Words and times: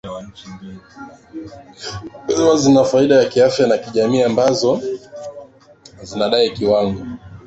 hewa 2.27 2.57
zina 2.57 2.83
faida 2.83 3.23
za 3.23 3.29
kiafya 3.29 3.67
na 3.67 3.77
kijamii 3.77 4.21
ambazo 4.23 4.81
zinazidi 6.03 6.49
kwa 6.49 6.57
kiwango 6.57 7.01